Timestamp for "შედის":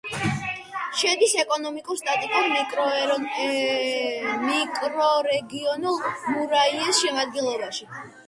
1.01-1.33